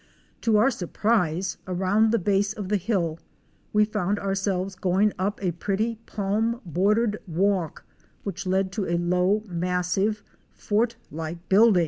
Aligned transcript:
To 0.41 0.57
our 0.57 0.71
surprise, 0.71 1.57
around 1.67 2.09
the 2.11 2.17
base 2.17 2.53
of 2.53 2.69
the 2.69 2.77
hill 2.77 3.19
we 3.71 3.85
found 3.85 4.17
ourselves 4.17 4.73
going 4.73 5.13
up 5.19 5.39
a 5.43 5.51
pretty 5.51 5.99
palm 6.07 6.59
bordered 6.65 7.19
walk 7.27 7.85
which 8.23 8.47
led 8.47 8.71
to 8.71 8.87
a 8.89 8.97
low, 8.97 9.43
massive, 9.47 10.23
fort 10.49 10.95
like 11.11 11.47
building. 11.49 11.79